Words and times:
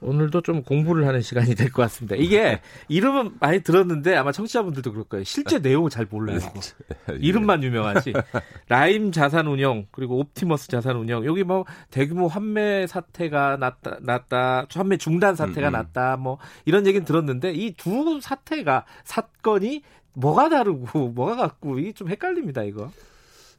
오늘도 0.00 0.42
좀 0.42 0.62
공부를 0.62 1.06
하는 1.06 1.20
시간이 1.20 1.54
될 1.54 1.70
것 1.72 1.82
같습니다. 1.82 2.14
이게 2.16 2.60
이름은 2.88 3.36
많이 3.40 3.62
들었는데 3.62 4.14
아마 4.16 4.30
청취자분들도 4.32 4.92
그럴 4.92 5.04
거예요. 5.04 5.24
실제 5.24 5.58
내용을 5.58 5.90
잘 5.90 6.06
몰라요. 6.08 6.38
예. 7.10 7.16
이름만 7.20 7.62
유명하지. 7.62 8.12
라임 8.68 9.10
자산운용 9.12 9.86
그리고 9.90 10.18
옵티머스 10.20 10.68
자산운용 10.68 11.24
여기 11.24 11.42
뭐 11.42 11.64
대규모 11.90 12.28
환매 12.28 12.86
사태가 12.86 13.56
났다, 13.56 13.98
났다 14.00 14.66
환매 14.72 14.96
중단 14.98 15.34
사태가 15.34 15.68
음, 15.68 15.70
음. 15.70 15.72
났다 15.72 16.16
뭐 16.16 16.38
이런 16.64 16.86
얘기는 16.86 17.04
들었는데 17.04 17.52
이 17.54 17.74
두 17.76 18.20
사태가 18.20 18.84
사건이 19.04 19.82
뭐가 20.14 20.48
다르고 20.48 21.08
뭐가 21.10 21.36
같고 21.36 21.78
이게 21.78 21.92
좀 21.92 22.08
헷갈립니다 22.08 22.62
이거. 22.62 22.90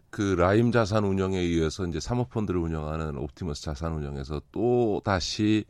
그 0.10 0.36
라임 0.38 0.72
자산 0.72 1.04
운용에 1.04 1.38
의해서 1.38 1.86
이제 1.86 2.00
사모펀드를 2.00 2.60
운영하는 2.60 3.16
옵티머스 3.18 3.62
자산 3.62 3.94
운용에서 3.94 4.42
또 4.52 5.02
다시 5.06 5.66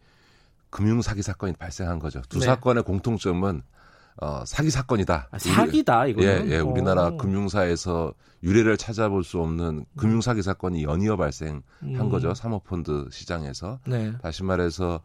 금융 0.69 1.01
사기 1.01 1.21
사건이 1.21 1.53
발생한 1.53 1.99
거죠. 1.99 2.21
두 2.29 2.39
네. 2.39 2.45
사건의 2.45 2.83
공통점은 2.83 3.61
어, 4.21 4.43
사기 4.45 4.69
사건이다. 4.69 5.29
아, 5.31 5.39
사기다 5.39 6.07
이거 6.07 6.23
예, 6.23 6.43
예. 6.47 6.59
우리나라 6.59 7.11
금융사에서 7.11 8.13
유례를 8.43 8.77
찾아볼 8.77 9.23
수 9.23 9.39
없는 9.39 9.85
금융 9.97 10.21
사기 10.21 10.41
사건이 10.41 10.83
연이어 10.83 11.15
발생한 11.15 11.63
음. 11.83 12.09
거죠. 12.09 12.33
사모펀드 12.33 13.07
시장에서. 13.11 13.79
네. 13.87 14.13
다시 14.21 14.43
말해서 14.43 15.01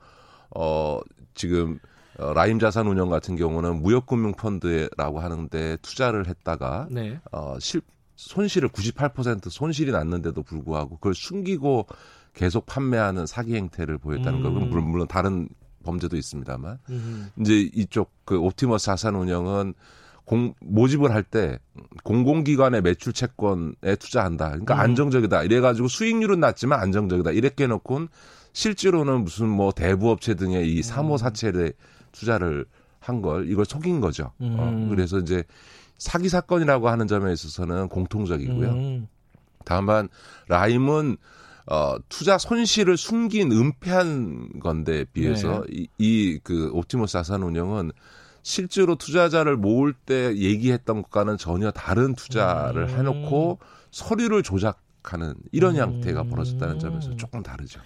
어 0.51 1.01
지금 1.35 1.79
어, 2.19 2.33
라임 2.33 2.59
자산 2.59 2.87
운영 2.87 3.09
같은 3.09 3.37
경우는 3.37 3.83
무역금융펀드라고 3.83 5.21
하는데 5.21 5.77
투자를 5.83 6.27
했다가 6.27 6.89
네. 6.91 7.21
어, 7.33 7.57
실, 7.61 7.83
손실을 8.17 8.69
98% 8.69 9.51
손실이 9.51 9.91
났는데도 9.91 10.43
불구하고 10.43 10.97
그걸 10.97 11.15
숨기고 11.15 11.87
계속 12.35 12.67
판매하는 12.67 13.27
사기 13.27 13.55
행태를 13.55 13.99
보였다는 13.99 14.41
음. 14.41 14.43
거. 14.43 14.51
물론, 14.51 14.91
물론 14.91 15.07
다른 15.09 15.49
범죄도 15.85 16.17
있습니다만 16.17 16.79
음. 16.91 17.29
이제 17.41 17.71
이쪽 17.75 18.11
그 18.25 18.39
옵티머스 18.39 18.87
자산 18.87 19.15
운영은 19.15 19.75
공, 20.25 20.55
모집을 20.61 21.13
할 21.13 21.23
때 21.23 21.59
공공기관의 22.03 22.81
매출 22.83 23.13
채권에 23.13 23.97
투자한다. 23.99 24.49
그러니까 24.51 24.75
음. 24.75 24.81
안정적이다. 24.81 25.43
이래가지고 25.43 25.89
수익률은 25.89 26.41
낮지만 26.41 26.81
안정적이다. 26.81 27.31
이렇게 27.33 27.65
해놓고는 27.65 28.09
실제로는 28.55 29.25
무슨 29.25 29.49
뭐 29.49 29.73
대부업체 29.73 30.35
등의 30.35 30.73
이 30.73 30.83
사모 30.83 31.19
사채를 31.19 31.75
투자를 32.13 32.65
한 33.01 33.21
걸 33.21 33.51
이걸 33.51 33.67
속인 33.67 34.01
거죠. 34.01 34.25
어, 34.25 34.33
음. 34.41 34.57
어, 34.59 34.89
그래서 34.89 35.19
이제 35.19 35.45
사기 35.99 36.31
사건이라고 36.31 36.89
하는 36.89 37.07
점에 37.07 37.33
있어서는 37.33 37.89
공통적이고요. 37.89 38.71
음. 38.71 39.09
다만 39.67 40.09
라임은 40.49 41.19
어, 41.67 41.97
투자 42.09 42.37
손실을 42.37 42.97
숨긴 42.97 43.51
은폐한 43.53 44.61
건데 44.61 45.05
비해서 45.13 45.65
네. 45.71 45.87
이그 45.99 46.71
옵티머스 46.73 47.13
자산 47.13 47.43
운영은 47.43 47.93
실제로 48.43 48.97
투자자를 48.97 49.57
모을 49.57 49.95
때 49.95 50.37
얘기했던 50.37 51.03
것과는 51.03 51.39
전혀 51.39 51.71
다른 51.71 52.15
투자를 52.15 52.89
음. 52.91 52.99
해놓고 52.99 53.59
서류를 53.91 54.43
조작하는 54.43 55.35
이런 55.51 55.77
음. 55.77 55.81
형태가 55.81 56.25
벌어졌다는 56.25 56.79
점에서 56.79 57.17
조금 57.17 57.43
다르죠. 57.43 57.81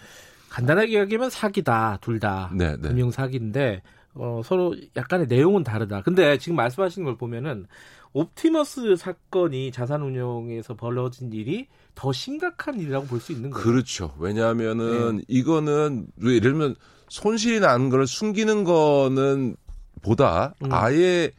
간단하게 0.49 0.93
이야기하면 0.93 1.31
사기다 1.31 1.99
둘 2.01 2.19
다. 2.19 2.51
네, 2.55 2.77
네. 2.77 2.89
금융 2.89 3.13
사기인데 3.13 3.83
어, 4.15 4.41
서로 4.45 4.75
약간의 4.97 5.29
내용은 5.29 5.63
다르다. 5.63 6.03
근데 6.03 6.39
지금 6.39 6.57
말씀하시는 6.57 7.05
걸 7.05 7.17
보면은 7.17 7.67
옵티머스 8.13 8.97
사건이 8.97 9.71
자산운용에서 9.73 10.75
벌어진 10.75 11.33
일이 11.33 11.67
더 11.95 12.13
심각한 12.13 12.79
일이라고 12.81 13.07
볼 13.07 13.21
수 13.21 13.33
있는 13.33 13.51
거예요. 13.51 13.65
그렇죠. 13.65 14.15
왜냐하면은 14.19 15.19
네. 15.19 15.25
이거는 15.29 16.07
예를 16.23 16.41
들면 16.41 16.75
손실이 17.09 17.61
난 17.61 17.91
걸 17.91 18.07
숨기는 18.07 18.65
거는 18.65 19.57
보다 20.03 20.55
음. 20.63 20.69
아예 20.73 21.31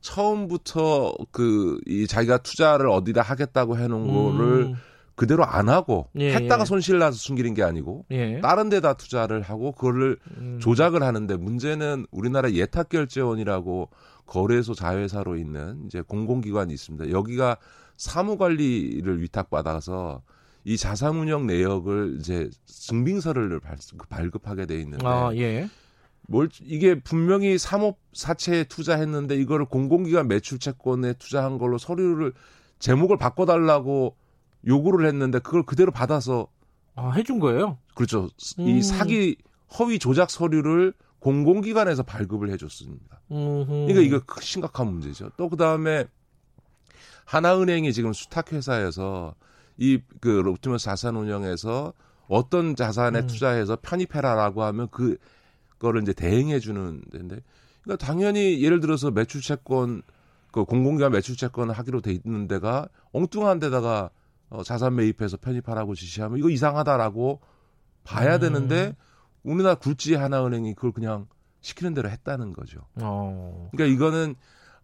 처음부터 0.00 1.14
그 1.30 1.78
이 1.86 2.06
자기가 2.06 2.38
투자를 2.38 2.88
어디다 2.88 3.22
하겠다고 3.22 3.76
해놓은 3.78 4.08
음. 4.08 4.14
거를 4.14 4.74
그대로 5.14 5.44
안 5.44 5.68
하고 5.68 6.08
예, 6.16 6.32
했다가 6.32 6.62
예. 6.62 6.64
손실 6.64 6.98
나서 6.98 7.16
숨기는 7.18 7.52
게 7.54 7.62
아니고 7.64 8.06
예. 8.12 8.40
다른 8.40 8.68
데다 8.68 8.94
투자를 8.94 9.42
하고 9.42 9.72
그거를 9.72 10.16
음. 10.36 10.58
조작을 10.62 11.02
하는데 11.02 11.36
문제는 11.36 12.06
우리나라 12.12 12.52
예탁결제원이라고 12.52 13.88
거래소 14.28 14.74
자회사로 14.74 15.36
있는 15.36 15.82
이제 15.86 16.02
공공기관이 16.02 16.72
있습니다. 16.72 17.10
여기가 17.10 17.56
사무관리를 17.96 19.20
위탁받아서 19.22 20.22
이 20.64 20.76
자산운영 20.76 21.46
내역을 21.46 22.18
이제 22.20 22.50
증빙서를 22.66 23.60
발급하게 24.08 24.66
돼 24.66 24.80
있는데 24.80 25.06
아, 25.06 25.34
예. 25.34 25.68
뭘 26.28 26.50
이게 26.62 27.00
분명히 27.00 27.56
사업 27.56 27.98
사채에 28.12 28.64
투자했는데 28.64 29.34
이거를 29.36 29.64
공공기관 29.64 30.28
매출 30.28 30.58
채권에 30.58 31.14
투자한 31.14 31.56
걸로 31.56 31.78
서류를 31.78 32.34
제목을 32.78 33.16
바꿔달라고 33.16 34.14
요구를 34.66 35.06
했는데 35.08 35.38
그걸 35.38 35.64
그대로 35.64 35.90
받아서 35.90 36.48
아, 36.94 37.12
해준 37.12 37.38
거예요? 37.38 37.78
그렇죠. 37.94 38.28
음. 38.58 38.68
이 38.68 38.82
사기 38.82 39.36
허위 39.78 39.98
조작 39.98 40.30
서류를 40.30 40.92
공공기관에서 41.20 42.02
발급을 42.04 42.50
해줬습니다. 42.50 43.20
음흠. 43.30 43.66
그러니까 43.88 44.00
이거 44.00 44.20
심각한 44.40 44.86
문제죠. 44.88 45.30
또 45.36 45.48
그 45.48 45.56
다음에 45.56 46.06
하나은행이 47.24 47.92
지금 47.92 48.12
수탁회사에서 48.12 49.34
이그 49.76 50.28
롭티머스 50.28 50.84
자산 50.84 51.16
운영에서 51.16 51.92
어떤 52.26 52.74
자산에 52.74 53.20
음. 53.20 53.26
투자해서 53.26 53.76
편입해라라고 53.80 54.62
하면 54.64 54.88
그 54.90 55.18
거를 55.78 56.02
이제 56.02 56.12
대행해 56.12 56.58
주는 56.58 57.02
데인데 57.12 57.40
그러니까 57.82 58.04
당연히 58.04 58.62
예를 58.62 58.80
들어서 58.80 59.10
매출 59.10 59.40
채권 59.40 60.02
그 60.50 60.64
공공기관 60.64 61.12
매출 61.12 61.36
채권 61.36 61.70
하기로 61.70 62.00
돼 62.00 62.12
있는 62.12 62.48
데가 62.48 62.88
엉뚱한 63.12 63.58
데다가 63.60 64.10
어, 64.50 64.62
자산 64.62 64.96
매입해서 64.96 65.36
편입하라고 65.36 65.94
지시하면 65.94 66.38
이거 66.38 66.48
이상하다라고 66.48 67.40
봐야 68.04 68.36
음. 68.36 68.40
되는데 68.40 68.96
우리나라 69.52 69.74
굴지 69.74 70.14
하나은행이 70.14 70.74
그걸 70.74 70.92
그냥 70.92 71.26
시키는 71.60 71.94
대로 71.94 72.08
했다는 72.08 72.52
거죠. 72.52 72.80
어. 72.96 73.68
그러니까 73.72 73.94
이거는 73.94 74.34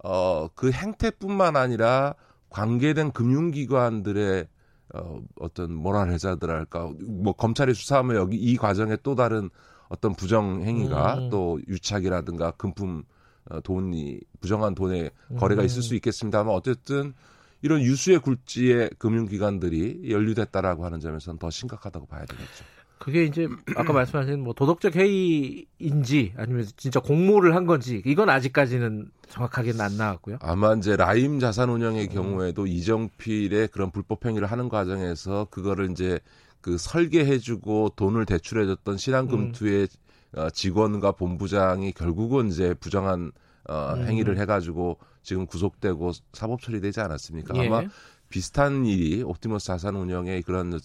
어, 0.02 0.48
그 0.54 0.70
행태뿐만 0.70 1.56
아니라 1.56 2.14
관계된 2.50 3.12
금융기관들의 3.12 4.46
어, 4.94 5.20
어떤 5.40 5.74
모랄 5.74 6.10
해자들랄까 6.10 6.92
뭐 7.00 7.32
검찰이 7.32 7.74
수사하면 7.74 8.16
여기 8.16 8.36
이 8.36 8.56
과정에 8.56 8.96
또 9.02 9.14
다른 9.14 9.50
어떤 9.88 10.14
부정 10.14 10.62
행위가 10.62 11.14
음. 11.14 11.30
또 11.30 11.60
유착이라든가 11.68 12.52
금품 12.52 13.04
어, 13.50 13.60
돈이 13.60 14.20
부정한 14.40 14.74
돈의 14.74 15.10
거래가 15.38 15.62
음. 15.62 15.66
있을 15.66 15.82
수 15.82 15.94
있겠습니다만 15.94 16.54
어쨌든 16.54 17.14
이런 17.62 17.80
유수의 17.80 18.18
굴지의 18.18 18.90
금융기관들이 18.98 20.10
연루됐다라고 20.10 20.84
하는 20.84 21.00
점에서는 21.00 21.38
더 21.38 21.50
심각하다고 21.50 22.06
봐야 22.06 22.26
되겠죠. 22.26 22.64
그게 23.04 23.24
이제 23.24 23.46
아까 23.76 23.92
말씀하신 23.92 24.40
뭐 24.40 24.54
도덕적 24.54 24.96
해이인지 24.96 26.32
아니면 26.38 26.66
진짜 26.78 27.00
공모를 27.00 27.54
한 27.54 27.66
건지 27.66 28.02
이건 28.06 28.30
아직까지는 28.30 29.10
정확하게는 29.28 29.78
안 29.82 29.98
나왔고요. 29.98 30.38
아마 30.40 30.72
이제 30.72 30.96
라임 30.96 31.38
자산 31.38 31.68
운영의 31.68 32.08
경우에도 32.08 32.62
음. 32.62 32.66
이정필의 32.66 33.68
그런 33.68 33.90
불법 33.90 34.24
행위를 34.24 34.50
하는 34.50 34.70
과정에서 34.70 35.48
그거를 35.50 35.90
이제 35.90 36.18
그 36.62 36.78
설계해주고 36.78 37.90
돈을 37.94 38.24
대출해줬던 38.24 38.96
신한금투의 38.96 39.88
음. 40.36 40.38
어, 40.40 40.48
직원과 40.48 41.12
본부장이 41.12 41.92
결국은 41.92 42.48
이제 42.48 42.72
부정한 42.72 43.32
어, 43.68 43.92
음. 43.98 44.06
행위를 44.06 44.38
해가지고 44.38 44.96
지금 45.24 45.46
구속되고 45.46 46.12
사법 46.32 46.60
처리되지 46.60 47.00
않았습니까? 47.00 47.56
예. 47.56 47.66
아마 47.66 47.82
비슷한 48.28 48.84
일이 48.86 49.22
옵티머스 49.22 49.66
자산 49.66 49.96
운영의 49.96 50.42
그런 50.42 50.78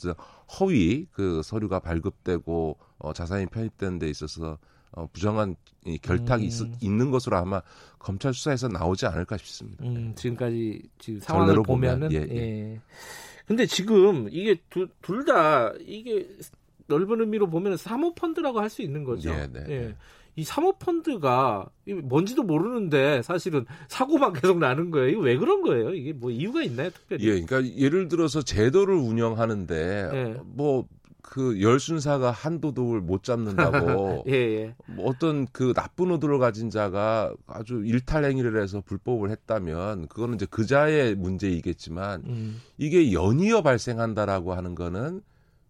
허위 0.60 1.06
그 1.12 1.42
서류가 1.44 1.80
발급되고 1.80 2.78
어, 2.98 3.14
자산이 3.14 3.48
편입되는 3.48 4.00
데 4.00 4.10
있어서 4.10 4.58
어, 4.92 5.08
부정한 5.14 5.56
이 5.86 5.98
결탁이 6.00 6.46
음. 6.46 6.76
있, 6.82 6.92
는 6.92 7.12
것으로 7.12 7.38
아마 7.38 7.62
검찰 8.00 8.34
수사에서 8.34 8.68
나오지 8.68 9.06
않을까 9.06 9.38
싶습니다. 9.38 9.86
음, 9.86 10.14
지금까지 10.16 10.82
지금 10.98 11.20
상황을 11.20 11.62
보면은 11.64 12.10
보면, 12.10 12.12
예, 12.12 12.34
예. 12.34 12.38
예. 12.38 12.82
근데 13.46 13.66
지금 13.66 14.28
이게 14.32 14.60
둘 14.70 15.26
다 15.26 15.72
이게 15.80 16.28
넓은 16.88 17.22
의미로 17.22 17.50
보면 17.50 17.78
사모펀드라고 17.78 18.60
할 18.60 18.70
수 18.70 18.82
있는 18.82 19.04
거죠. 19.04 19.30
예, 19.32 19.48
네. 19.48 19.64
예. 19.70 19.96
이 20.40 20.44
사모펀드가 20.46 21.68
뭔지도 22.04 22.44
모르는데 22.44 23.22
사실은 23.24 23.66
사고만 23.90 24.32
계속 24.32 24.58
나는 24.58 24.90
거예요. 24.90 25.10
이거 25.10 25.20
왜 25.20 25.38
그런 25.38 25.62
거예요? 25.62 25.94
이게 25.94 26.14
뭐 26.14 26.32
이유가 26.32 26.64
있나요, 26.64 26.92
특별히? 26.92 27.26
예, 27.26 27.42
그러니까 27.42 27.76
예를 27.76 28.08
들어서 28.08 28.42
제도를 28.42 28.96
운영하는데 28.96 30.10
예. 30.14 30.42
뭐그 30.46 31.62
열순사가 31.62 32.32
한 32.32 32.62
도둑을 32.62 33.02
못 33.02 33.24
잡는다고 33.24 34.24
예, 34.32 34.34
예. 34.34 34.76
뭐 34.86 35.10
어떤 35.10 35.46
그 35.52 35.74
나쁜 35.74 36.12
의도를 36.12 36.40
가진 36.40 36.70
자가 36.70 37.34
아주 37.46 37.84
일탈 37.84 38.24
행위를 38.24 38.62
해서 38.62 38.80
불법을 38.80 39.32
했다면 39.32 40.08
그거는 40.08 40.36
이제 40.36 40.46
그자의 40.46 41.16
문제이겠지만 41.16 42.24
음. 42.28 42.62
이게 42.78 43.12
연이어 43.12 43.62
발생한다라고 43.62 44.54
하는 44.54 44.74
거는 44.74 45.22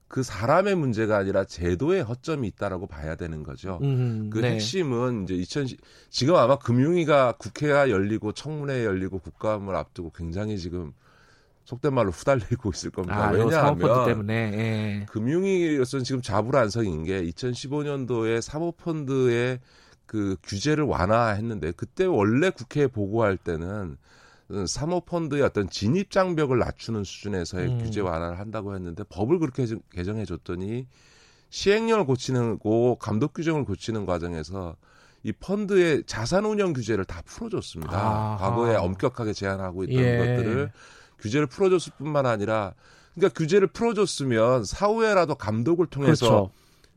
그 0.10 0.24
사람의 0.24 0.74
문제가 0.76 1.18
아니라 1.18 1.46
제도의 1.46 2.02
허점이 2.02 2.48
있다라고 2.48 2.88
봐야 2.88 3.16
되는 3.16 3.44
거죠. 3.44 3.80
음, 3.84 4.32
그 4.34 4.40
네. 4.40 4.54
핵심은 4.54 5.24
이제 5.24 5.36
2010 5.36 5.80
지금 6.10 6.36
아마 6.36 6.58
금융위가 6.58 7.34
국회가 7.34 7.92
열리고 7.92 8.32
청문회 8.32 8.86
열리고 8.86 9.20
국감을 9.20 9.76
앞두고 9.76 10.12
굉장히 10.12 10.58
지금 10.58 10.94
속된 11.66 11.94
말로 11.94 12.10
후달리고 12.10 12.72
있을 12.72 12.90
겁니다. 12.90 13.28
아, 13.28 13.32
왜냐하면 13.32 14.06
때문에 14.08 14.34
예. 14.34 15.06
금융위로서는 15.12 16.04
지금 16.04 16.24
자불안성인 16.24 17.04
게 17.04 17.24
2015년도에 17.26 18.42
사모펀드의 18.42 19.60
그 20.08 20.38
규제를 20.42 20.86
완화했는데 20.86 21.74
그때 21.74 22.06
원래 22.06 22.50
국회에 22.50 22.88
보고할 22.88 23.38
때는 23.38 23.98
사모펀드의 24.68 25.42
어떤 25.44 25.70
진입 25.70 26.10
장벽을 26.12 26.58
낮추는 26.60 27.04
수준에서의 27.04 27.68
음. 27.68 27.78
규제 27.84 28.02
완화를 28.02 28.40
한다고 28.40 28.74
했는데 28.76 29.04
법을 29.10 29.40
그렇게 29.40 29.66
개정해 29.92 30.26
줬더니 30.26 30.88
시행령을 31.50 32.06
고치는 32.06 32.60
고 32.60 32.96
감독 32.98 33.34
규정을 33.34 33.66
고치는 33.66 34.06
과정에서 34.06 34.76
이 35.24 35.32
펀드의 35.34 36.04
자산 36.06 36.46
운영 36.46 36.74
규제를 36.74 37.06
다 37.06 37.22
풀어줬습니다. 37.26 37.96
아하. 37.98 38.38
과거에 38.38 38.76
엄격하게 38.76 39.34
제한하고 39.34 39.84
있던 39.84 39.98
예. 40.04 40.18
것들을 40.18 40.72
규제를 41.20 41.48
풀어줬을 41.48 41.94
뿐만 41.98 42.26
아니라 42.26 42.74
그러니까 43.16 43.38
규제를 43.38 43.68
풀어줬으면 43.68 44.64
사후에라도 44.64 45.36
감독을 45.36 45.88
통해서 45.88 46.26
그렇죠. 46.28 46.52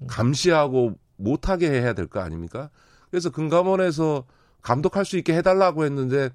감시하고 0.07 0.95
못하게 1.17 1.71
해야 1.71 1.93
될 1.95 2.07
거 2.07 2.21
아닙니까? 2.21 2.71
그래서 3.11 3.31
금감원에서 3.31 4.25
감독할 4.63 5.05
수 5.05 5.19
있게 5.19 5.35
해달라고 5.37 5.85
했는데 5.85 6.31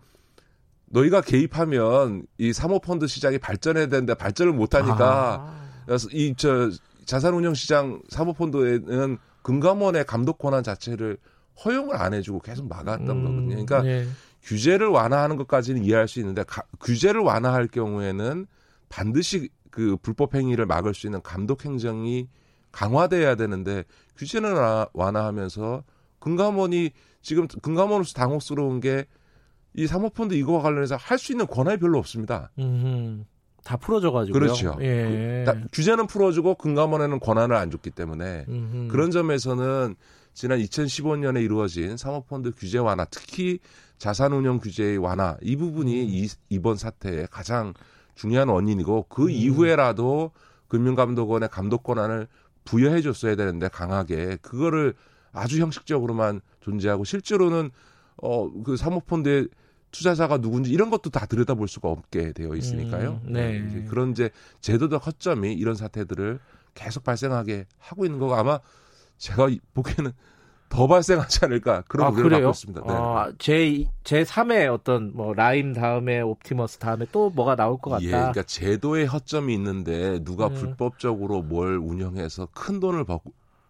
너희가 0.89 1.21
개입하면 1.21 2.25
이 2.37 2.53
사모펀드 2.53 3.07
시장이 3.07 3.37
발전해야 3.39 3.87
되는데 3.87 4.13
발전을 4.13 4.53
못하니까 4.53 5.53
아. 5.87 5.97
이저 6.11 6.71
자산운용 7.05 7.53
시장 7.53 8.01
사모펀드에는 8.09 9.17
금감원의 9.41 10.05
감독 10.05 10.37
권한 10.37 10.63
자체를 10.63 11.17
허용을 11.63 11.95
안 11.95 12.13
해주고 12.13 12.39
계속 12.39 12.67
막았던 12.67 13.09
음, 13.09 13.23
거거든요. 13.23 13.47
그러니까 13.49 13.81
네. 13.81 14.05
규제를 14.43 14.87
완화하는 14.87 15.37
것까지는 15.37 15.83
이해할 15.83 16.07
수 16.07 16.19
있는데 16.19 16.43
가, 16.43 16.63
규제를 16.79 17.21
완화할 17.21 17.67
경우에는 17.67 18.45
반드시 18.89 19.49
그 19.71 19.97
불법 20.01 20.35
행위를 20.35 20.65
막을 20.65 20.93
수 20.93 21.07
있는 21.07 21.21
감독 21.21 21.65
행정이 21.65 22.27
강화돼야 22.71 23.35
되는데 23.35 23.83
규제는 24.17 24.53
완화하면서 24.93 25.83
금감원이 26.19 26.91
지금 27.21 27.47
금감원으로서 27.47 28.13
당혹스러운 28.13 28.79
게 28.79 29.05
이 29.73 29.87
사모펀드 29.87 30.33
이거와 30.33 30.61
관련해서 30.61 30.95
할 30.95 31.17
수 31.17 31.31
있는 31.31 31.47
권한이 31.47 31.79
별로 31.79 31.99
없습니다. 31.99 32.51
음흠. 32.59 33.23
다 33.63 33.75
풀어줘가지고 33.75 34.39
그렇죠. 34.39 34.77
예. 34.79 35.43
그, 35.45 35.67
규제는 35.73 36.07
풀어주고 36.07 36.55
금감원에는 36.55 37.19
권한을 37.19 37.55
안 37.55 37.69
줬기 37.69 37.91
때문에 37.91 38.45
음흠. 38.47 38.87
그런 38.89 39.11
점에서는 39.11 39.95
지난 40.33 40.59
2015년에 40.59 41.43
이루어진 41.43 41.97
사모펀드 41.97 42.51
규제 42.55 42.77
완화, 42.77 43.05
특히 43.05 43.59
자산운용 43.97 44.59
규제의 44.59 44.97
완화 44.97 45.35
이 45.41 45.55
부분이 45.55 46.01
음. 46.01 46.07
이, 46.07 46.29
이번 46.49 46.77
사태의 46.77 47.27
가장 47.29 47.73
중요한 48.15 48.47
원인이고 48.47 49.07
그 49.09 49.23
음. 49.23 49.29
이후에라도 49.31 50.31
금융감독원의 50.69 51.49
감독 51.49 51.83
권한을 51.83 52.27
부여해 52.65 53.01
줬어야 53.01 53.35
되는데 53.35 53.67
강하게 53.67 54.37
그거를 54.41 54.93
아주 55.31 55.59
형식적으로만 55.61 56.41
존재하고 56.61 57.03
실제로는 57.03 57.71
어 58.21 58.49
그 58.63 58.77
사모펀드의 58.77 59.47
투자자가 59.91 60.37
누군지 60.37 60.71
이런 60.71 60.89
것도 60.89 61.09
다 61.09 61.25
들여다볼 61.25 61.67
수가 61.67 61.89
없게 61.89 62.33
되어 62.33 62.55
있으니까요. 62.55 63.21
음, 63.25 63.33
네. 63.33 63.59
네. 63.59 63.85
그런 63.85 64.11
이제 64.11 64.29
제도적 64.61 65.05
허점이 65.05 65.53
이런 65.53 65.75
사태들을 65.75 66.39
계속 66.73 67.03
발생하게 67.03 67.65
하고 67.79 68.05
있는 68.05 68.19
거고 68.19 68.35
아마 68.35 68.59
제가 69.17 69.47
보기에는 69.73 70.11
더 70.69 70.85
발생하지 70.85 71.45
않을까 71.45 71.83
그런 71.87 72.07
아, 72.07 72.09
우려를 72.09 72.31
갖고 72.31 72.49
있습니다. 72.49 72.81
네. 72.85 72.93
아, 72.93 73.31
제, 73.39 73.85
제 74.03 74.23
3의 74.23 74.71
어떤 74.71 75.15
뭐 75.15 75.33
라임 75.33 75.73
다음에 75.73 76.19
옵티머스 76.19 76.79
다음에 76.79 77.05
또 77.11 77.29
뭐가 77.29 77.55
나올 77.55 77.77
것 77.79 77.91
같다. 77.91 78.03
예, 78.03 78.09
그러니까 78.09 78.43
제도의 78.43 79.05
허점이 79.07 79.53
있는데 79.53 80.21
누가 80.25 80.47
음. 80.47 80.53
불법적으로 80.53 81.41
뭘 81.41 81.77
운영해서 81.77 82.49
큰 82.53 82.81
돈을 82.81 83.05
벌, 83.05 83.19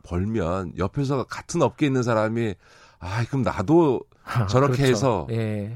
벌면 0.03 0.73
옆에서 0.79 1.25
같은 1.25 1.61
업계에 1.61 1.87
있는 1.87 2.01
사람이 2.01 2.55
아, 2.99 3.23
그럼 3.25 3.43
나도 3.43 4.01
저렇게 4.49 4.77
그렇죠. 4.77 4.91
해서 4.91 5.27
예. 5.31 5.75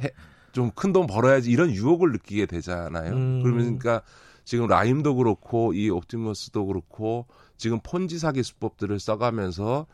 좀 0.51 0.71
큰 0.75 0.91
돈 0.93 1.07
벌어야지 1.07 1.49
이런 1.49 1.71
유혹을 1.71 2.11
느끼게 2.11 2.45
되잖아요. 2.45 3.13
음. 3.13 3.43
그러니까 3.43 4.01
지금 4.43 4.67
라임도 4.67 5.15
그렇고 5.15 5.73
이 5.73 5.89
옵티머스도 5.89 6.65
그렇고 6.65 7.25
지금 7.57 7.79
폰지 7.81 8.19
사기 8.19 8.43
수법들을 8.43 8.99
써가면서 8.99 9.85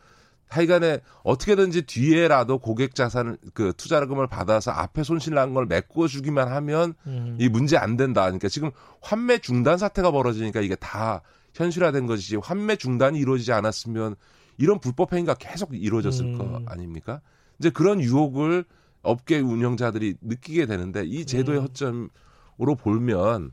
하여간에 0.48 1.00
어떻게든지 1.24 1.82
뒤에라도 1.82 2.58
고객 2.58 2.94
자산을 2.94 3.36
그 3.52 3.74
투자금을 3.76 4.26
받아서 4.28 4.70
앞에 4.70 5.02
손실 5.02 5.34
난 5.34 5.52
걸 5.52 5.66
메꿔 5.66 6.08
주기만 6.08 6.48
하면 6.50 6.94
음. 7.06 7.36
이 7.38 7.48
문제 7.50 7.76
안 7.76 7.96
된다. 7.98 8.22
그러니까 8.22 8.48
지금 8.48 8.70
환매 9.02 9.38
중단 9.38 9.76
사태가 9.76 10.10
벌어지니까 10.10 10.60
이게 10.62 10.74
다 10.74 11.20
현실화된 11.54 12.06
것이지 12.06 12.36
환매 12.36 12.76
중단이 12.76 13.18
이루어지지 13.18 13.52
않았으면 13.52 14.16
이런 14.56 14.80
불법 14.80 15.12
행위가 15.12 15.34
계속 15.34 15.74
이루어졌을 15.74 16.24
음. 16.24 16.38
거 16.38 16.62
아닙니까? 16.66 17.20
이제 17.58 17.70
그런 17.70 18.00
유혹을 18.00 18.64
업계 19.02 19.38
운영자들이 19.40 20.16
느끼게 20.20 20.66
되는데 20.66 21.04
이 21.04 21.24
제도의 21.24 21.58
음. 21.58 21.62
허점으로 21.64 22.74
보면 22.78 23.52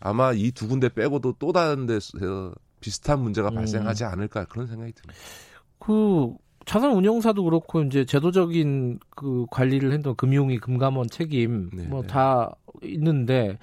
아마 0.00 0.32
이 0.32 0.50
두 0.52 0.68
군데 0.68 0.88
빼고도 0.88 1.34
또 1.38 1.52
다른 1.52 1.86
데서 1.86 2.52
비슷한 2.80 3.20
문제가 3.20 3.48
음. 3.48 3.54
발생하지 3.54 4.04
않을까 4.04 4.44
그런 4.44 4.66
생각이 4.66 4.92
듭니다. 4.92 5.14
그 5.78 6.34
자산 6.66 6.92
운용사도 6.92 7.44
그렇고 7.44 7.82
이제 7.82 8.04
제도적인 8.04 8.98
그 9.14 9.46
관리를 9.50 9.92
했던 9.92 10.14
금융위 10.16 10.58
금감원 10.58 11.08
책임 11.10 11.70
네, 11.72 11.84
뭐다 11.84 12.56
네. 12.82 12.88
있는데 12.88 13.58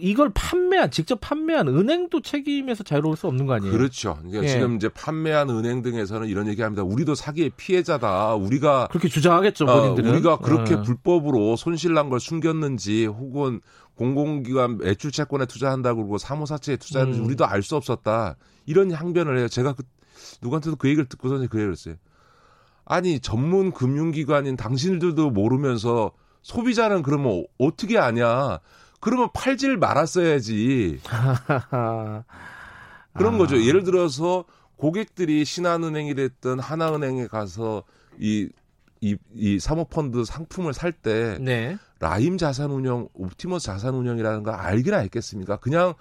이걸 0.00 0.30
판매한 0.34 0.90
직접 0.90 1.20
판매한 1.20 1.68
은행도 1.68 2.20
책임에서 2.20 2.82
자유로울 2.84 3.16
수 3.16 3.26
없는 3.26 3.46
거 3.46 3.54
아니에요? 3.54 3.72
그렇죠. 3.72 4.16
그러니까 4.18 4.44
예. 4.44 4.48
지금 4.48 4.76
이제 4.76 4.88
판매한 4.88 5.48
은행 5.50 5.82
등에서는 5.82 6.28
이런 6.28 6.48
얘기합니다. 6.48 6.82
우리도 6.82 7.14
사기의 7.14 7.50
피해자다. 7.56 8.34
우리가 8.34 8.88
그렇게 8.90 9.08
주장하겠죠. 9.08 9.64
어, 9.64 9.80
본인들은 9.80 10.10
어, 10.10 10.12
우리가 10.12 10.38
그렇게 10.38 10.74
어. 10.74 10.82
불법으로 10.82 11.56
손실난 11.56 12.10
걸 12.10 12.20
숨겼는지 12.20 13.06
혹은 13.06 13.60
공공기관 13.94 14.78
매출 14.78 15.10
채권에 15.10 15.46
투자한다고 15.46 16.02
그러고 16.02 16.18
사모사채에 16.18 16.76
투자했는지 16.76 17.20
음. 17.20 17.26
우리도 17.26 17.46
알 17.46 17.62
수 17.62 17.76
없었다. 17.76 18.36
이런 18.66 18.92
항변을 18.92 19.38
해요. 19.38 19.48
제가 19.48 19.72
그 19.72 19.82
누구한테도 20.42 20.76
그 20.76 20.88
얘기를 20.88 21.06
듣고서 21.06 21.36
그 21.36 21.42
얘기를 21.44 21.72
했어요. 21.72 21.94
아니 22.86 23.20
전문 23.20 23.72
금융기관인 23.72 24.56
당신들도 24.56 25.30
모르면서 25.30 26.12
소비자는 26.42 27.02
그러면 27.02 27.44
어떻게 27.58 27.98
아냐? 27.98 28.60
그러면 29.00 29.28
팔질 29.34 29.76
말았어야지. 29.76 31.00
그런 33.12 33.34
아. 33.34 33.38
거죠. 33.38 33.60
예를 33.62 33.82
들어서 33.82 34.44
고객들이 34.76 35.44
신한은행이 35.44 36.14
됐든 36.14 36.60
하나은행에 36.60 37.26
가서 37.26 37.82
이, 38.20 38.48
이, 39.00 39.16
이 39.34 39.58
사모펀드 39.58 40.24
상품을 40.24 40.72
살때 40.72 41.38
네. 41.40 41.76
라임 41.98 42.38
자산운용, 42.38 43.08
옵티머스 43.14 43.66
자산운용이라는 43.66 44.44
걸 44.44 44.54
알기나 44.54 44.98
했겠습니까? 44.98 45.56
그냥 45.56 45.94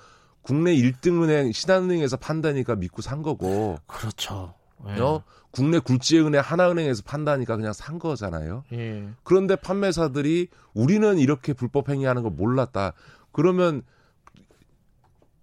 국내 0.44 0.76
1등 0.76 1.24
은행 1.24 1.52
신한은행에서 1.52 2.18
판다니까 2.18 2.76
믿고 2.76 3.02
산 3.02 3.24
거고. 3.24 3.78
그렇죠. 3.88 4.54
예. 4.88 5.00
어? 5.00 5.24
국내 5.52 5.80
굴지은행 5.80 6.42
하나은행에서 6.42 7.04
판다니까 7.04 7.56
그냥 7.56 7.74
산 7.74 7.98
거잖아요. 7.98 8.64
예. 8.74 9.08
그런데 9.24 9.56
판매사들이 9.56 10.50
우리는 10.74 11.18
이렇게 11.18 11.54
불법 11.54 11.90
행위하는 11.90 12.24
걸 12.24 12.32
몰랐다. 12.32 12.94
그러면 13.32 13.84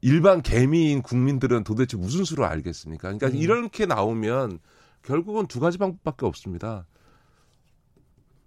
일반 0.03 0.43
개미인 0.43 1.01
국민들은 1.01 1.65
도대체 1.65 1.97
무슨 1.97 2.25
수로 2.25 2.45
알겠습니까? 2.45 3.13
그러니까 3.13 3.29
음. 3.29 3.37
이렇게 3.37 3.87
나오면 3.87 4.59
결국은 5.03 5.47
두 5.47 5.61
가지 5.61 5.79
방법밖에 5.79 6.27
없습니다. 6.27 6.87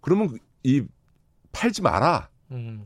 그러면 0.01 0.37
이 0.63 0.83
팔지 1.51 1.81
마라. 1.81 2.29
음. 2.51 2.85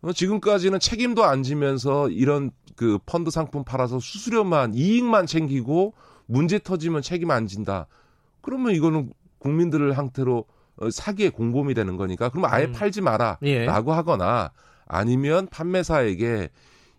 어, 0.00 0.12
지금까지는 0.12 0.80
책임도 0.80 1.24
안 1.24 1.42
지면서 1.42 2.08
이런 2.08 2.50
그 2.76 2.98
펀드 3.04 3.30
상품 3.30 3.64
팔아서 3.64 4.00
수수료만 4.00 4.74
이익만 4.74 5.26
챙기고 5.26 5.94
문제 6.28 6.58
터지면 6.58 7.02
책임 7.02 7.30
안 7.30 7.46
진다. 7.46 7.86
그러면 8.42 8.74
이거는 8.74 9.12
국민들을 9.38 9.94
상태로 9.94 10.44
어, 10.76 10.90
사기에 10.90 11.30
공범이 11.30 11.74
되는 11.74 11.96
거니까 11.96 12.28
그러면 12.28 12.50
아예 12.52 12.66
음. 12.66 12.72
팔지 12.72 13.00
마라라고 13.00 13.46
예. 13.46 13.66
하거나 13.66 14.52
아니면 14.86 15.48
판매사에게 15.48 16.50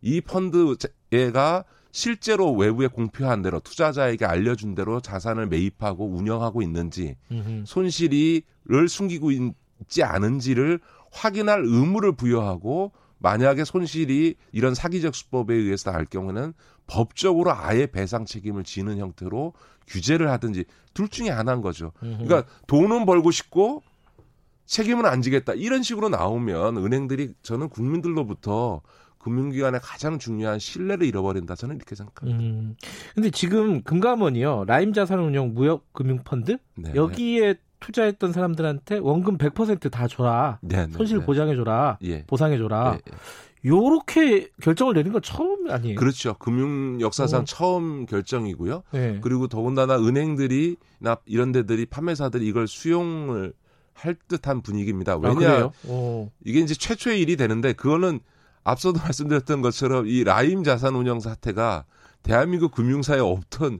이 0.02 0.22
펀드가 0.22 1.64
실제로 1.92 2.52
외부에 2.54 2.88
공표한 2.88 3.42
대로 3.42 3.60
투자자에게 3.60 4.26
알려준 4.26 4.76
대로 4.76 5.00
자산을 5.00 5.48
매입하고 5.48 6.06
운영하고 6.06 6.62
있는지 6.62 7.16
음흠. 7.32 7.64
손실이를 7.66 8.88
숨기고 8.90 9.32
있지 9.32 10.04
않은지를 10.04 10.80
확인할 11.12 11.64
의무를 11.66 12.12
부여하고 12.12 12.92
만약에 13.20 13.64
손실이 13.64 14.36
이런 14.52 14.74
사기적 14.74 15.16
수법에 15.16 15.54
의해서 15.54 15.92
날 15.92 16.06
경우는 16.06 16.54
법적으로 16.88 17.54
아예 17.54 17.86
배상 17.86 18.26
책임을 18.26 18.64
지는 18.64 18.98
형태로 18.98 19.54
규제를 19.88 20.30
하든지 20.32 20.66
둘 20.94 21.08
중에 21.08 21.30
하나인 21.30 21.62
거죠. 21.62 21.92
그러니까 22.00 22.46
돈은 22.68 23.06
벌고 23.06 23.32
싶고 23.32 23.84
책임은 24.66 25.06
안 25.06 25.22
지겠다. 25.22 25.54
이런 25.54 25.84
식으로 25.84 26.10
나오면 26.10 26.78
은행들이 26.78 27.34
저는 27.42 27.70
국민들로부터 27.70 28.82
금융기관의 29.20 29.82
가장 29.84 30.18
중요한 30.18 30.60
신뢰를 30.60 31.06
잃어버린다. 31.06 31.56
저는 31.56 31.76
이렇게 31.76 31.96
생각합니다. 31.96 32.40
음. 32.40 32.76
근데 33.14 33.30
지금 33.32 33.82
금감원이요. 33.84 34.66
라임 34.66 34.94
자산운용 34.94 35.54
무역 35.54 35.92
금융펀드 35.94 36.58
네, 36.76 36.94
여기에 36.96 37.54
네. 37.54 37.60
투자했던 37.80 38.34
사람들한테 38.34 38.98
원금 38.98 39.38
100%다 39.38 40.08
줘라. 40.08 40.60
네, 40.62 40.86
네, 40.86 40.92
손실 40.92 41.20
네. 41.20 41.26
보장해 41.26 41.56
줘라. 41.56 41.98
예. 42.04 42.26
보상해 42.26 42.58
줘라. 42.58 42.94
예, 42.96 43.12
예. 43.12 43.18
요렇게 43.66 44.50
결정을 44.62 44.94
내린 44.94 45.12
건 45.12 45.22
처음 45.22 45.70
아니에요? 45.70 45.96
그렇죠. 46.00 46.36
금융 46.36 47.02
역사상 47.02 47.40
오. 47.40 47.42
어. 47.42 47.46
처음 47.46 48.06
결정이고요. 48.06 48.84
네. 48.92 49.20
그리고 49.22 49.48
더군다나 49.48 49.98
은행들이 49.98 50.78
나 51.00 51.18
이런 51.26 51.52
데들이 51.52 51.86
판매사들이 51.86 52.48
이걸 52.48 52.68
수용을 52.68 53.54
할 53.94 54.16
듯한 54.28 54.62
분위기입니다. 54.62 55.14
아, 55.14 55.18
왜냐 55.18 55.66
아, 55.66 56.26
이게 56.46 56.60
이제 56.62 56.74
최초의 56.74 57.20
일이 57.20 57.36
되는데 57.36 57.74
그거는 57.74 58.22
앞서도 58.64 59.00
말씀드렸던 59.04 59.62
것처럼 59.62 60.08
이 60.08 60.24
라임 60.24 60.64
자산운용 60.64 61.20
사태가 61.20 61.86
대한민국 62.24 62.72
금융사에 62.72 63.20
없던 63.20 63.80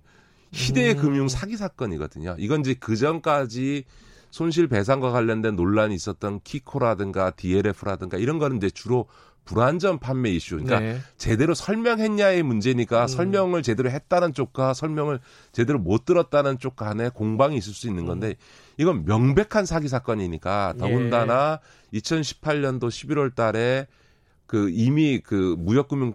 희대의 0.52 0.96
음. 0.96 1.02
금융 1.02 1.28
사기 1.28 1.58
사건이거든요. 1.58 2.36
이건 2.40 2.62
이제 2.62 2.74
그 2.74 2.96
전까지 2.96 3.86
손실 4.32 4.68
배상과 4.68 5.12
관련된 5.12 5.56
논란이 5.56 5.96
있었던 5.96 6.42
키코라든가 6.44 7.32
DLF라든가 7.32 8.18
이런 8.18 8.38
거는 8.38 8.58
이제 8.58 8.70
주로 8.70 9.08
불안전 9.46 9.98
판매 9.98 10.30
이슈. 10.30 10.58
그러니까 10.58 10.80
네. 10.80 11.00
제대로 11.18 11.56
설명했냐의 11.56 12.44
문제니까 12.44 13.04
음. 13.04 13.08
설명을 13.08 13.64
제대로 13.64 13.90
했다는 13.90 14.34
쪽과 14.34 14.76
설명을 14.76 15.20
제대로 15.52 15.80
못 15.80 16.06
들었다는 16.06 16.60
쪽 16.60 16.76
간에 16.76 17.10
공방이 17.10 17.58
있을 17.58 17.74
수 17.74 17.88
있는 17.88 18.06
건데 18.06 18.28
음. 18.28 18.34
이건 18.78 19.06
명백한 19.06 19.66
사기 19.66 19.88
사건이니까 19.88 20.76
더군다나 20.78 21.60
예. 21.94 22.00
2018년도 22.00 22.90
11월 22.90 23.34
달에 23.34 23.88
그 24.46 24.70
이미 24.70 25.20
그 25.20 25.56
무역금융 25.58 26.14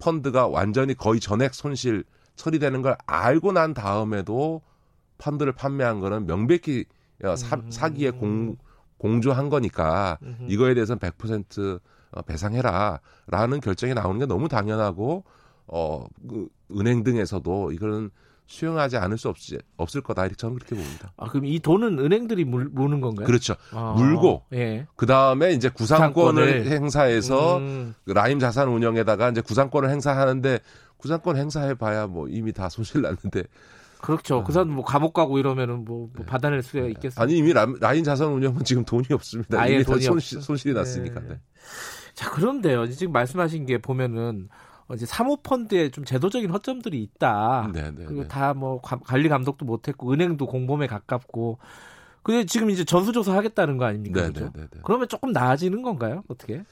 펀드가 0.00 0.48
완전히 0.48 0.94
거의 0.94 1.20
전액 1.20 1.54
손실 1.54 2.02
처리되는 2.36 2.82
걸 2.82 2.96
알고 3.06 3.52
난 3.52 3.74
다음에도 3.74 4.62
펀드를 5.18 5.52
판매한 5.52 6.00
거는 6.00 6.26
명백히 6.26 6.84
사, 7.36 7.56
음. 7.56 7.70
사기에 7.70 8.10
공, 8.10 8.56
공조한 8.98 9.48
거니까 9.48 10.18
이거에 10.48 10.74
대해서는 10.74 10.98
100% 10.98 11.80
어, 12.12 12.22
배상해라라는 12.22 13.60
결정이 13.62 13.94
나오는 13.94 14.18
게 14.18 14.26
너무 14.26 14.48
당연하고 14.48 15.24
어그 15.66 16.48
은행 16.76 17.02
등에서도 17.02 17.72
이거는 17.72 18.10
수용하지 18.46 18.96
않을 18.98 19.18
수 19.18 19.28
없지, 19.28 19.58
없을 19.76 20.02
거다 20.02 20.22
이렇게 20.22 20.36
저는 20.36 20.56
그렇게 20.56 20.74
봅니다. 20.74 21.12
아 21.16 21.26
그럼 21.26 21.46
이 21.46 21.58
돈은 21.58 21.98
은행들이 21.98 22.44
물, 22.44 22.68
무는 22.70 23.00
건가요? 23.00 23.26
그렇죠. 23.26 23.54
아, 23.72 23.94
물고 23.96 24.44
예. 24.52 24.86
그 24.96 25.06
다음에 25.06 25.52
이제 25.52 25.68
구상권을, 25.68 26.44
구상권을. 26.44 26.76
행사해서 26.76 27.58
음. 27.58 27.94
그 28.04 28.12
라임 28.12 28.38
자산 28.38 28.68
운영에다가 28.68 29.30
이제 29.30 29.40
구상권을 29.40 29.88
행사하는데 29.90 30.60
구상권 30.98 31.36
행사해봐야 31.36 32.06
뭐 32.08 32.28
이미 32.28 32.52
다 32.52 32.68
손실 32.68 33.02
났는데 33.02 33.44
그렇죠. 34.02 34.40
아. 34.40 34.44
그 34.44 34.52
사람 34.52 34.70
뭐 34.70 34.84
감옥 34.84 35.14
가고 35.14 35.38
이러면은 35.38 35.84
뭐, 35.84 36.10
뭐 36.12 36.18
네. 36.18 36.26
받아낼 36.26 36.62
수가 36.62 36.86
있겠어요. 36.88 37.22
아니 37.22 37.38
이미 37.38 37.52
라, 37.52 37.66
인 37.94 38.04
자산 38.04 38.28
운영은 38.32 38.64
지금 38.64 38.84
돈이 38.84 39.06
없습니다. 39.12 39.60
아예 39.60 39.76
이미 39.76 39.84
돈이 39.84 40.02
손실, 40.02 40.42
손실이 40.42 40.74
났으니까. 40.74 41.20
네. 41.20 41.28
네. 41.28 41.40
자, 42.14 42.30
그런데요. 42.30 42.88
지금 42.90 43.12
말씀하신 43.12 43.64
게 43.64 43.78
보면은 43.78 44.48
이제 44.94 45.06
사모펀드에 45.06 45.90
좀 45.90 46.04
제도적인 46.04 46.50
허점들이 46.50 47.02
있다. 47.02 47.70
네, 47.72 47.90
네, 47.90 48.04
그리고 48.04 48.22
네. 48.22 48.28
다뭐 48.28 48.80
관리 48.80 49.28
감독도 49.28 49.64
못했고 49.64 50.12
은행도 50.12 50.46
공범에 50.46 50.86
가깝고. 50.86 51.58
근데 52.22 52.44
지금 52.44 52.70
이제 52.70 52.84
전수조사 52.84 53.34
하겠다는 53.36 53.78
거 53.78 53.84
아닙니까? 53.84 54.22
네, 54.22 54.32
그렇죠? 54.32 54.52
네, 54.54 54.66
네, 54.70 54.80
그러면 54.84 55.08
조금 55.08 55.32
나아지는 55.32 55.82
건가요? 55.82 56.22
어떻게? 56.28 56.64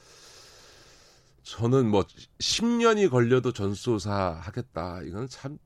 저는 1.43 1.89
뭐 1.89 2.03
10년이 2.39 3.09
걸려도 3.09 3.51
전수조사 3.51 4.39
하겠다. 4.41 5.01
이건 5.03 5.27
참 5.27 5.57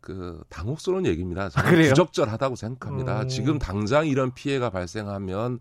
그 0.00 0.42
당혹스러운 0.48 1.06
얘기입니다. 1.06 1.48
저는 1.48 1.68
아, 1.68 1.88
부적절하다고 1.88 2.56
생각합니다. 2.56 3.22
음... 3.22 3.28
지금 3.28 3.58
당장 3.58 4.06
이런 4.06 4.32
피해가 4.32 4.70
발생하면 4.70 5.58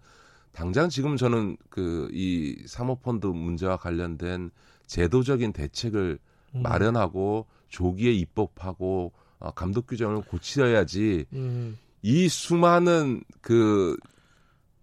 당장 0.51 0.89
지금 0.89 1.17
저는 1.17 1.58
그 1.70 2.10
이 2.12 2.63
사모펀드 2.67 3.27
문제와 3.27 3.77
관련된 3.77 4.51
제도적인 4.88 5.53
대책을 5.53 6.20
음. 6.56 6.62
마련하고 6.62 7.46
조기에 7.70 8.12
입법하고 8.13 9.12
어, 9.39 9.51
감독 9.51 9.88
규정을 9.88 10.24
고치어야지 10.24 11.25
음. 11.34 11.77
이 12.01 12.27
수많은 12.27 13.24
그 13.41 13.96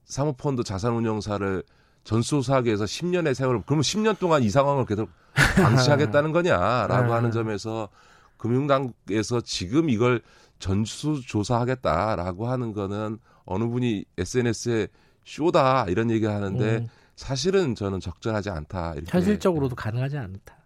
사모펀드 0.04 0.62
자산운용사를 0.62 1.62
전수조사하기 2.04 2.66
위해서 2.66 2.84
10년의 2.84 3.34
세월을 3.34 3.62
그러면 3.64 3.82
10년 3.82 4.18
동안 4.18 4.42
이 4.42 4.50
상황을 4.50 4.84
계속 4.84 5.08
방치하겠다는 5.56 6.32
거냐라고 6.32 7.14
하는 7.14 7.30
아. 7.30 7.32
점에서 7.32 7.88
금융당국에서 8.36 9.40
지금 9.40 9.88
이걸 9.88 10.20
전수조사하겠다라고 10.58 12.46
하는 12.46 12.72
거는 12.72 13.18
어느 13.46 13.64
분이 13.64 14.04
SNS에 14.18 14.88
쇼다 15.24 15.86
이런 15.88 16.10
얘기 16.10 16.26
하는데 16.26 16.76
음. 16.76 16.88
사실은 17.16 17.74
저는 17.74 18.00
적절하지 18.00 18.50
않다. 18.50 18.94
이렇게. 18.94 19.10
현실적으로도 19.10 19.76
가능하지 19.76 20.18
않다. 20.18 20.56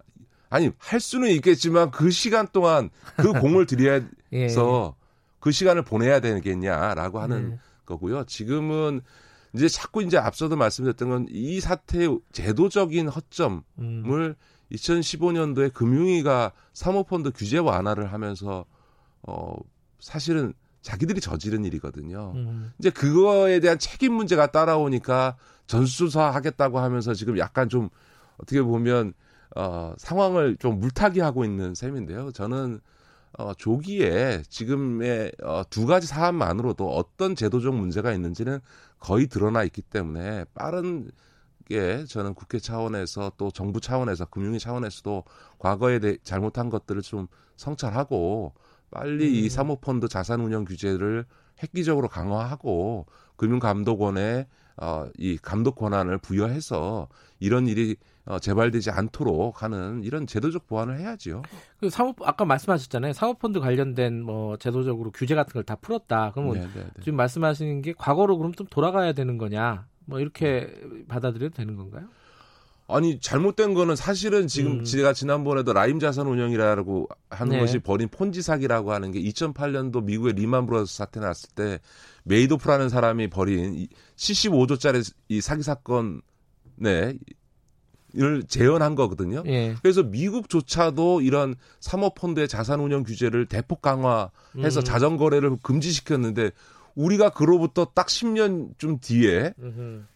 아니 0.50 0.70
할 0.78 0.98
수는 1.00 1.28
있겠지만 1.30 1.90
그 1.90 2.10
시간 2.10 2.48
동안 2.48 2.88
그 3.16 3.32
공을 3.40 3.66
들여서 3.66 4.06
예. 4.32 4.48
그 5.40 5.52
시간을 5.52 5.82
보내야 5.82 6.20
되겠냐라고 6.20 7.20
하는 7.20 7.50
네. 7.50 7.58
거고요. 7.84 8.24
지금은 8.24 9.02
이제 9.54 9.68
자꾸 9.68 10.02
이제 10.02 10.16
앞서도 10.18 10.56
말씀드렸던 10.56 11.08
건 11.08 11.26
이 11.30 11.60
사태의 11.60 12.18
제도적인 12.32 13.08
허점을 13.08 13.62
음. 13.78 14.34
2015년도에 14.72 15.72
금융위가 15.72 16.52
사모펀드 16.74 17.32
규제 17.34 17.58
완화를 17.58 18.12
하면서 18.12 18.64
어 19.22 19.54
사실은 20.00 20.54
자기들이 20.82 21.20
저지른 21.20 21.64
일이거든요. 21.64 22.32
음. 22.35 22.73
이제 22.78 22.90
그거에 22.90 23.61
대한 23.61 23.78
책임 23.78 24.14
문제가 24.14 24.47
따라오니까 24.47 25.37
전수조사 25.66 26.30
하겠다고 26.30 26.78
하면서 26.78 27.14
지금 27.14 27.38
약간 27.38 27.68
좀 27.68 27.88
어떻게 28.38 28.62
보면 28.62 29.12
어, 29.56 29.94
상황을 29.99 30.56
좀 30.58 30.78
물타기 30.78 31.20
하고 31.20 31.44
있는 31.44 31.75
셈인데요. 31.75 32.32
저는 32.32 32.80
어, 33.38 33.54
조기에 33.54 34.42
지금의 34.49 35.32
어, 35.42 35.62
두 35.68 35.87
가지 35.87 36.06
사안만으로도 36.06 36.88
어떤 36.90 37.35
제도적 37.35 37.75
문제가 37.75 38.12
있는지는 38.12 38.61
거의 38.99 39.26
드러나 39.26 39.64
있기 39.64 39.82
때문에 39.82 40.44
빠른 40.54 41.11
게 41.68 42.04
저는 42.06 42.35
국회 42.35 42.58
차원에서 42.58 43.32
또 43.37 43.50
정부 43.50 43.80
차원에서 43.80 44.25
금융위 44.26 44.58
차원에서도 44.58 45.25
과거에 45.58 45.99
대해 45.99 46.16
잘못한 46.23 46.70
것들을 46.70 47.02
좀 47.02 47.28
성찰하고 47.56 48.54
빨리 48.90 49.25
음. 49.26 49.35
이 49.35 49.49
사모펀드 49.49 50.09
자산운용 50.09 50.64
규제를 50.64 51.25
획기적으로 51.62 52.09
강화하고 52.09 53.07
금융감독원에 53.37 54.47
어, 54.80 55.07
이 55.18 55.37
감독 55.38 55.75
권한을 55.75 56.18
부여해서 56.18 57.09
이런 57.40 57.66
일이 57.66 57.97
어, 58.26 58.38
재발되지 58.38 58.90
않도록 58.90 59.62
하는 59.62 60.04
이런 60.04 60.26
제도적 60.26 60.66
보완을 60.68 61.00
해야지요. 61.00 61.42
그 61.80 61.90
사모 61.90 62.14
아까 62.23 62.45
말씀하셨잖아요. 62.45 63.12
사모펀드 63.12 63.59
관련된 63.59 64.23
뭐 64.23 64.57
제도적으로 64.59 65.11
규제 65.11 65.35
같은 65.35 65.52
걸 65.52 65.64
다 65.64 65.75
풀었다. 65.76 66.30
그러면 66.33 66.54
네네네. 66.54 66.73
네, 66.75 66.80
네. 66.85 66.90
지금 67.02 67.16
말씀하시는 67.16 67.83
게 67.83 67.92
과거로 67.97 68.38
그럼 68.38 68.52
좀 68.54 68.66
돌아가야 68.68 69.12
되는 69.12 69.37
거냐? 69.37 69.87
뭐 70.04 70.21
이렇게 70.21 70.73
네. 70.90 71.04
받아들여도 71.09 71.54
되는 71.57 71.75
건가요? 71.76 72.07
아니 72.90 73.21
잘못된 73.21 73.75
거는 73.75 73.97
사실은 73.97 74.49
지금 74.49 74.80
음. 74.80 74.85
제가 74.85 75.12
지난번에도 75.12 75.75
라임 75.75 76.00
자산 76.00 76.26
운영이라고 76.26 77.09
하는 77.28 77.52
네. 77.52 77.61
것이 77.61 77.78
벌인 77.78 78.09
폰지 78.09 78.40
사기라고 78.40 78.92
하는 78.92 79.12
게 79.12 79.21
2008년도 79.21 80.04
미국의 80.04 80.33
리만 80.33 80.66
브라더스 80.66 80.97
사태 80.97 81.21
났을 81.21 81.50
때 81.54 81.80
메이도프라는 82.25 82.88
사람이 82.88 83.28
벌인 83.28 83.87
75조짜리 84.16 85.12
이 85.28 85.40
사기 85.42 85.62
사건 85.62 86.23
네. 86.76 87.14
을 88.16 88.42
재현한 88.42 88.95
거거든요. 88.95 89.42
예. 89.47 89.75
그래서 89.83 90.02
미국조차도 90.02 91.21
이런 91.21 91.57
사모펀드의 91.80 92.49
자산 92.49 92.80
운영 92.80 93.02
규제를 93.02 93.45
대폭 93.45 93.83
강화해서 93.83 94.80
음. 94.80 94.85
자전 94.85 95.18
거래를 95.18 95.59
금지시켰는데 95.62 96.52
우리가 96.98 97.30
그로부터 97.30 97.84
딱 97.84 98.08
10년쯤 98.08 99.00
뒤에 99.00 99.54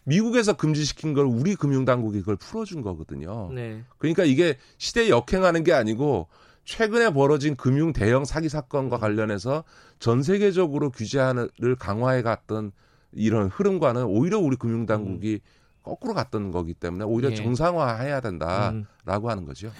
미국에서 0.03 0.57
금지시킨 0.57 1.13
걸 1.13 1.25
우리 1.25 1.55
금융당국이 1.55 2.19
그걸 2.19 2.35
풀어준 2.35 2.81
거거든요. 2.81 3.49
네. 3.53 3.81
그러니까 3.97 4.25
이게 4.25 4.57
시대에 4.77 5.07
역행하는 5.07 5.63
게 5.63 5.71
아니고 5.71 6.27
최근에 6.65 7.13
벌어진 7.13 7.55
금융 7.55 7.93
대형 7.93 8.25
사기 8.25 8.49
사건과 8.49 8.97
관련해서 8.97 9.63
전 9.99 10.23
세계적으로 10.23 10.91
규제를 10.91 11.77
강화해 11.79 12.21
갔던 12.21 12.73
이런 13.13 13.47
흐름과는 13.47 14.03
오히려 14.03 14.39
우리 14.39 14.57
금융당국이 14.57 15.35
음. 15.35 15.83
거꾸로 15.83 16.13
갔던 16.13 16.51
거기 16.51 16.73
때문에 16.73 17.05
오히려 17.05 17.31
예. 17.31 17.35
정상화해야 17.35 18.19
된다라고 18.19 19.27
음. 19.27 19.29
하는 19.29 19.45
거죠. 19.45 19.71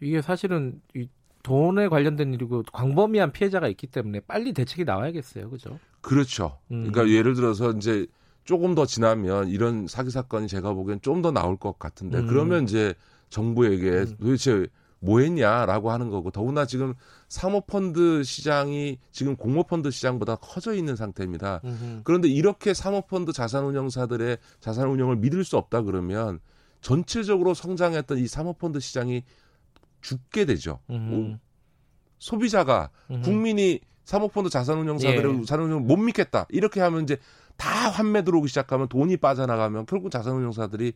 이게 0.00 0.22
사실은 0.22 0.80
이 0.94 1.06
돈에 1.46 1.86
관련된 1.86 2.34
일이고 2.34 2.64
광범위한 2.72 3.30
피해자가 3.30 3.68
있기 3.68 3.86
때문에 3.86 4.18
빨리 4.18 4.52
대책이 4.52 4.84
나와야겠어요, 4.84 5.48
그죠? 5.48 5.78
그렇죠. 6.00 6.58
음. 6.72 6.90
그러니까 6.90 7.08
예를 7.08 7.34
들어서 7.34 7.70
이제 7.70 8.08
조금 8.42 8.74
더 8.74 8.84
지나면 8.84 9.46
이런 9.48 9.86
사기 9.86 10.10
사건이 10.10 10.48
제가 10.48 10.72
보기엔 10.72 11.00
좀 11.02 11.22
더 11.22 11.30
나올 11.30 11.56
것 11.56 11.78
같은데 11.78 12.18
음. 12.18 12.26
그러면 12.26 12.64
이제 12.64 12.94
정부에게 13.30 13.90
음. 13.90 14.16
도대체 14.20 14.66
뭐 14.98 15.20
했냐라고 15.20 15.92
하는 15.92 16.10
거고 16.10 16.32
더구나 16.32 16.66
지금 16.66 16.94
사모펀드 17.28 18.24
시장이 18.24 18.98
지금 19.12 19.36
공모펀드 19.36 19.92
시장보다 19.92 20.36
커져 20.36 20.74
있는 20.74 20.96
상태입니다. 20.96 21.60
음흠. 21.64 22.00
그런데 22.02 22.26
이렇게 22.26 22.74
사모펀드 22.74 23.32
자산운용사들의 23.32 24.38
자산운용을 24.58 25.14
믿을 25.16 25.44
수 25.44 25.56
없다 25.56 25.82
그러면 25.82 26.40
전체적으로 26.80 27.54
성장했던 27.54 28.18
이 28.18 28.26
사모펀드 28.26 28.80
시장이 28.80 29.22
죽게 30.00 30.44
되죠. 30.44 30.80
음흠. 30.90 31.38
소비자가 32.18 32.90
음흠. 33.10 33.22
국민이 33.22 33.80
사모펀드 34.04 34.50
자산운용사들의 34.50 35.40
예. 35.40 35.44
자산운용을 35.44 35.82
못 35.82 35.96
믿겠다. 35.96 36.46
이렇게 36.50 36.80
하면 36.80 37.02
이제 37.02 37.18
다 37.56 37.68
환매 37.90 38.22
들어오기 38.22 38.48
시작하면 38.48 38.88
돈이 38.88 39.16
빠져나가면 39.16 39.86
결국 39.86 40.10
자산운용사들이 40.10 40.92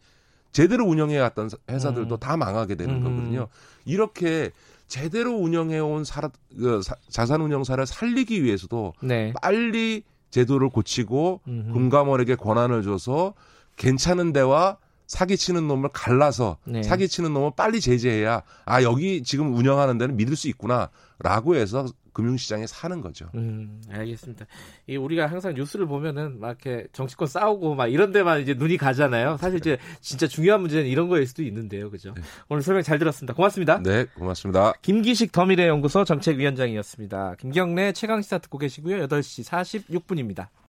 제대로 0.52 0.84
운영해왔던 0.84 1.50
회사들도 1.68 2.16
음. 2.16 2.18
다 2.18 2.36
망하게 2.36 2.74
되는 2.74 2.96
음. 2.96 3.04
거거든요. 3.04 3.48
이렇게 3.84 4.50
제대로 4.86 5.32
운영해온 5.32 6.04
사, 6.04 6.28
그, 6.56 6.80
자산운용사를 7.08 7.84
살리기 7.86 8.42
위해서도 8.42 8.94
네. 9.02 9.32
빨리 9.40 10.02
제도를 10.30 10.68
고치고. 10.70 11.40
금감원에게 11.44 12.36
권한을 12.36 12.82
줘서 12.82 13.34
괜찮은 13.76 14.32
데와 14.32 14.78
사기치는 15.10 15.66
놈을 15.66 15.90
갈라서 15.92 16.58
네. 16.64 16.84
사기치는 16.84 17.34
놈을 17.34 17.50
빨리 17.56 17.80
제재해야 17.80 18.42
아 18.64 18.82
여기 18.84 19.24
지금 19.24 19.56
운영하는 19.56 19.98
데는 19.98 20.16
믿을 20.16 20.36
수 20.36 20.48
있구나라고 20.48 21.56
해서 21.56 21.86
금융시장에 22.12 22.66
사는 22.68 23.00
거죠. 23.00 23.28
음, 23.34 23.82
알겠습니다. 23.90 24.46
이 24.86 24.96
우리가 24.96 25.26
항상 25.26 25.54
뉴스를 25.54 25.86
보면은 25.86 26.38
막 26.38 26.48
이렇게 26.48 26.86
정치권 26.92 27.26
싸우고 27.26 27.74
막 27.74 27.88
이런 27.88 28.12
데만 28.12 28.40
이제 28.40 28.54
눈이 28.54 28.76
가잖아요. 28.76 29.36
사실 29.38 29.58
이제 29.58 29.78
진짜 30.00 30.28
중요한 30.28 30.60
문제는 30.60 30.86
이런 30.86 31.08
거일 31.08 31.26
수도 31.26 31.42
있는데요. 31.42 31.90
그죠? 31.90 32.12
네. 32.14 32.22
오늘 32.48 32.62
설명 32.62 32.82
잘 32.82 32.98
들었습니다. 33.00 33.34
고맙습니다. 33.34 33.80
네, 33.82 34.04
고맙습니다. 34.14 34.74
김기식 34.82 35.32
더미래 35.32 35.66
연구소 35.66 36.04
정책위원장이었습니다. 36.04 37.34
김경래 37.36 37.92
최강 37.92 38.22
시사 38.22 38.38
듣고 38.38 38.58
계시고요. 38.58 39.06
8시 39.08 39.44
46분입니다. 39.44 40.48